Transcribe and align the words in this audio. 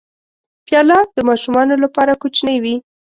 پیاله 0.65 0.99
د 1.15 1.17
ماشومانو 1.29 1.75
لپاره 1.83 2.13
کوچنۍ 2.21 2.57
وي. 2.63 2.75